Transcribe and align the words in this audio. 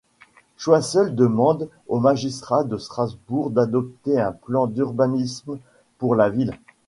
Choiseul 0.57 1.13
demande 1.13 1.69
au 1.87 1.99
Magistrat 1.99 2.63
de 2.63 2.75
Strasbourgd'adopter 2.79 4.19
un 4.19 4.31
plan 4.31 4.65
d'urbanisme 4.65 5.59
pour 5.99 6.15
la 6.15 6.27
ville. 6.27 6.59